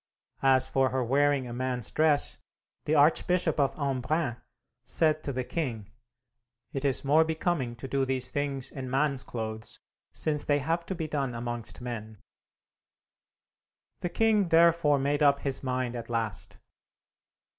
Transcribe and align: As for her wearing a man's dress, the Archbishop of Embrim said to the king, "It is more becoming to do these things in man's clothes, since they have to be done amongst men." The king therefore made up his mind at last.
As 0.41 0.65
for 0.67 0.89
her 0.89 1.03
wearing 1.03 1.45
a 1.47 1.53
man's 1.53 1.91
dress, 1.91 2.39
the 2.85 2.95
Archbishop 2.95 3.59
of 3.59 3.75
Embrim 3.77 4.37
said 4.83 5.21
to 5.21 5.31
the 5.31 5.43
king, 5.43 5.91
"It 6.73 6.83
is 6.83 7.03
more 7.05 7.23
becoming 7.23 7.75
to 7.75 7.87
do 7.87 8.03
these 8.03 8.31
things 8.31 8.71
in 8.71 8.89
man's 8.89 9.21
clothes, 9.21 9.77
since 10.11 10.43
they 10.43 10.57
have 10.57 10.87
to 10.87 10.95
be 10.95 11.07
done 11.07 11.35
amongst 11.35 11.81
men." 11.81 12.17
The 13.99 14.09
king 14.09 14.47
therefore 14.49 14.97
made 14.97 15.21
up 15.21 15.41
his 15.41 15.61
mind 15.61 15.95
at 15.95 16.09
last. 16.09 16.57